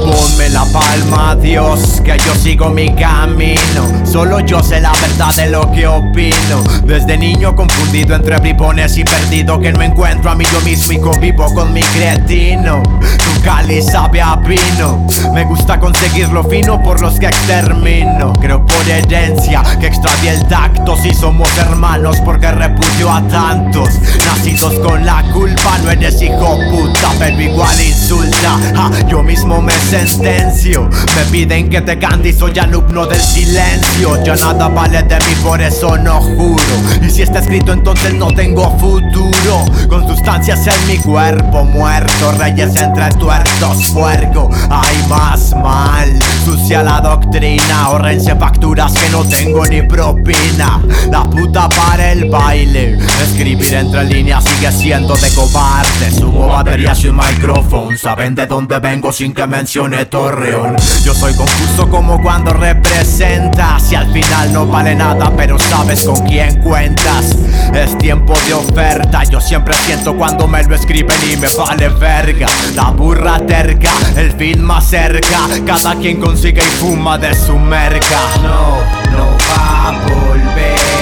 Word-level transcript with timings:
Ponme 0.00 0.48
la 0.48 0.64
palma, 0.64 1.36
Dios, 1.36 2.00
que 2.02 2.16
yo 2.16 2.34
sigo 2.34 2.70
mi 2.70 2.94
camino. 2.94 4.04
Solo 4.04 4.40
yo 4.40 4.62
sé 4.62 4.80
la 4.80 4.92
verdad 4.92 5.34
de 5.36 5.50
lo 5.50 5.70
que 5.70 5.86
opino. 5.86 6.62
Desde 6.84 7.18
niño 7.18 7.54
confundido 7.54 8.14
entre 8.16 8.38
bribones 8.38 8.96
y 8.96 9.04
perdido, 9.04 9.60
que 9.60 9.70
no 9.72 9.82
encuentro 9.82 10.30
a 10.30 10.34
mí 10.34 10.44
yo 10.50 10.60
mismo 10.62 10.92
y 10.92 10.98
convivo 10.98 11.52
con 11.54 11.72
mi 11.74 11.82
cretino. 11.82 12.82
Tu 12.82 13.42
cali 13.42 13.82
sabe 13.82 14.22
a 14.22 14.36
vino. 14.36 15.06
Me 15.34 15.44
gusta 15.44 15.78
conseguir 15.78 16.28
lo 16.30 16.42
fino 16.44 16.82
por 16.82 17.00
los 17.02 17.18
que 17.20 17.26
extermino. 17.26 18.32
Creo 18.40 18.64
por 18.64 18.88
herencia 18.88 19.62
que 19.78 19.88
extravié 19.88 20.30
el 20.30 20.48
daño 20.48 20.59
si 20.96 21.14
somos 21.14 21.48
hermanos 21.58 22.18
porque 22.24 22.50
repudio 22.50 23.12
a 23.12 23.22
tantos. 23.28 23.88
Nacidos 24.26 24.74
con 24.80 25.04
la 25.04 25.22
culpa, 25.32 25.78
no 25.82 25.90
eres 25.90 26.20
hijo 26.22 26.58
puta, 26.70 27.10
pero 27.18 27.40
igual 27.40 27.80
insulta. 27.80 28.58
yo 29.08 29.22
mismo 29.22 29.60
me 29.60 29.72
sentencio. 29.72 30.88
Me 31.16 31.24
piden 31.30 31.68
que 31.68 31.80
te 31.80 31.98
cante 31.98 32.30
y 32.30 32.32
soy 32.32 32.58
alumno 32.58 33.06
del 33.06 33.20
silencio. 33.20 34.22
Ya 34.24 34.36
nada 34.36 34.68
vale 34.68 35.02
de 35.02 35.16
mí, 35.16 35.34
por 35.42 35.60
eso 35.60 35.96
no 35.96 36.20
juro. 36.20 36.64
Y 37.02 37.10
si 37.10 37.22
está 37.22 37.40
escrito, 37.40 37.72
entonces 37.72 38.14
no 38.14 38.28
tengo 38.28 38.76
futuro. 38.78 39.64
Con 39.88 40.06
sustancias 40.06 40.66
en 40.66 40.86
mi 40.86 40.98
cuerpo 40.98 41.64
muerto, 41.64 42.32
reyes 42.38 42.74
entre 42.76 43.08
tuertos, 43.10 43.90
más 43.92 43.94
mal, 44.70 44.99
sucia 46.70 46.82
la 46.84 47.00
doctrina. 47.00 47.84
Ahorrense 47.84 48.36
facturas 48.36 48.92
que 48.92 49.08
no 49.10 49.24
tengo 49.24 49.66
ni 49.66 49.82
propina. 49.82 50.80
La 51.10 51.24
puta 51.24 51.68
para 51.68 52.12
el 52.12 52.30
baile. 52.30 52.96
Escribir 53.22 53.74
entre 53.74 54.04
líneas 54.04 54.44
sigue 54.44 54.70
siendo 54.70 55.14
de 55.16 55.28
cobarde. 55.30 56.10
Subo 56.12 56.46
baterías 56.46 57.02
y 57.02 57.08
un 57.08 57.16
micrófono. 57.16 57.96
Saben 57.96 58.34
de 58.34 58.46
dónde 58.46 58.78
vengo 58.78 59.10
sin 59.10 59.32
que 59.32 59.46
mencione 59.46 60.04
Torreón. 60.06 60.76
Yo 61.04 61.12
soy 61.12 61.34
confuso 61.34 61.88
como 61.88 62.22
cuando 62.22 62.52
representas. 62.52 63.90
Y 63.90 63.96
al 63.96 64.12
final 64.12 64.52
no 64.52 64.66
vale 64.66 64.94
nada, 64.94 65.32
pero 65.36 65.58
sabes 65.58 66.04
con 66.04 66.24
quién 66.26 66.60
cuentas. 66.62 67.36
Es 67.74 67.98
tiempo 67.98 68.34
de 68.46 68.54
oferta. 68.54 69.24
Yo 69.24 69.40
siempre 69.40 69.74
siento 69.86 70.16
cuando 70.16 70.46
me 70.46 70.62
lo 70.62 70.76
escriben 70.76 71.16
y 71.32 71.36
me 71.36 71.48
vale 71.56 71.88
verga. 71.88 72.46
La 72.76 72.90
burra 72.90 73.40
terca, 73.44 73.90
el 74.16 74.30
fin 74.32 74.62
más 74.62 74.88
cerca. 74.88 75.48
Cada 75.66 75.96
quien 75.96 76.20
consigue 76.20 76.59
y 76.60 76.70
fuma 76.78 77.18
de 77.18 77.34
su 77.34 77.58
merca. 77.58 78.20
No, 78.42 78.78
no 79.16 79.36
va 79.48 79.88
a 79.88 79.92
volver. 80.08 80.99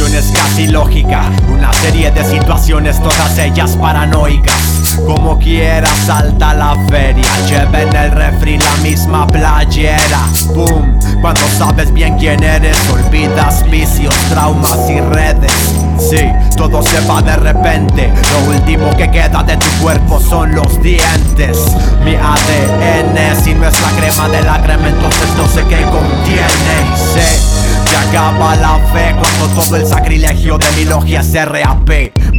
Es 0.00 0.32
casi 0.32 0.68
lógica. 0.68 1.30
Una 1.52 1.70
serie 1.74 2.10
de 2.10 2.24
situaciones, 2.24 2.98
todas 3.02 3.38
ellas 3.38 3.76
paranoicas. 3.76 4.98
Como 5.04 5.38
quiera 5.38 5.86
salta 6.06 6.54
la 6.54 6.74
feria. 6.88 7.28
Lleven 7.46 7.94
el 7.94 8.10
refri 8.10 8.58
la 8.58 8.74
misma 8.82 9.26
playera. 9.26 10.20
Boom, 10.54 10.98
cuando 11.20 11.42
sabes 11.58 11.92
bien 11.92 12.16
quién 12.18 12.42
eres 12.42 12.78
Olvidas 12.90 13.68
vicios, 13.70 14.14
traumas 14.30 14.78
y 14.88 14.98
redes. 14.98 15.52
Sí, 15.98 16.26
todo 16.56 16.82
se 16.82 17.00
va 17.06 17.20
de 17.20 17.36
repente. 17.36 18.10
Lo 18.32 18.50
último 18.50 18.90
que 18.96 19.10
queda 19.10 19.42
de 19.42 19.58
tu 19.58 19.68
cuerpo 19.82 20.18
son 20.18 20.54
los 20.54 20.82
dientes. 20.82 21.58
Mi 22.02 22.14
ADN, 22.14 23.44
si 23.44 23.54
no 23.54 23.68
es 23.68 23.80
la 23.82 23.90
crema 23.90 24.28
de 24.30 24.42
la 24.42 24.62
crema 24.62 24.88
Entonces 24.88 25.28
no 25.36 25.46
sé 25.48 25.62
qué 25.68 25.82
contiene. 25.82 26.96
Sé 27.12 27.71
acaba 28.08 28.56
la 28.56 28.78
fe 28.92 29.14
Cuando 29.18 29.62
todo 29.62 29.76
el 29.76 29.86
sacrilegio 29.86 30.58
de 30.58 30.66
mi 30.76 30.84
logia 30.84 31.20
es 31.20 31.34
RAP 31.34 31.88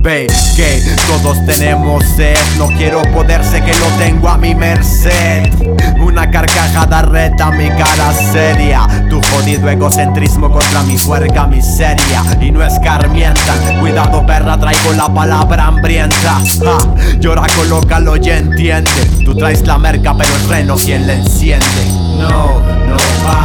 Ve 0.04 0.28
que 0.58 0.82
todos 1.08 1.38
tenemos 1.46 2.04
sed. 2.18 2.36
No 2.58 2.68
quiero 2.68 3.02
poder, 3.14 3.42
sé 3.42 3.62
que 3.62 3.72
lo 3.72 3.86
tengo 3.98 4.28
a 4.28 4.38
mi 4.38 4.54
merced. 4.54 5.50
Una 6.02 6.30
carcajada 6.30 7.04
reta 7.04 7.52
mi 7.52 7.70
cara 7.70 8.12
seria. 8.34 8.86
Tu 9.10 9.22
jodido 9.22 9.70
egocentrismo 9.70 10.52
contra 10.52 10.84
mi 10.84 10.98
puerca 10.98 11.48
miseria. 11.48 12.22
Y 12.42 12.52
no 12.52 12.62
escarmientan. 12.64 13.80
Cuidado 13.80 14.26
perra, 14.26 14.60
traigo 14.60 14.92
la 14.92 15.08
palabra 15.08 15.68
hambrienta. 15.68 16.42
Ja, 16.62 16.78
Llora, 17.20 17.44
colócalo 17.56 18.18
y 18.18 18.30
entiende. 18.30 18.92
Tú 19.24 19.34
traes 19.36 19.66
la 19.66 19.78
merca 19.78 20.14
pero 20.18 20.36
el 20.36 20.42
freno 20.42 20.76
quien 20.76 21.08
le 21.08 21.14
enciende 21.14 21.88
No, 22.18 22.60
no 22.60 22.98
va 23.26 23.43